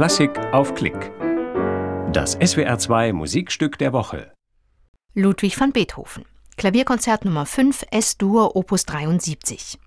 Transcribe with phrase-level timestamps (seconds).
[0.00, 1.12] Klassik auf Klick.
[2.10, 4.32] Das SWR2 Musikstück der Woche.
[5.12, 6.24] Ludwig van Beethoven.
[6.56, 9.78] Klavierkonzert Nummer 5 S-Dur Opus 73.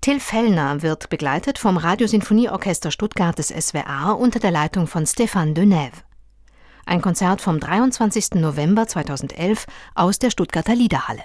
[0.00, 6.04] Till Fellner wird begleitet vom Radiosinfonieorchester Stuttgart des SWR unter der Leitung von Stéphane Denève.
[6.86, 8.34] Ein Konzert vom 23.
[8.34, 9.66] November 2011
[9.96, 11.24] aus der Stuttgarter Liederhalle.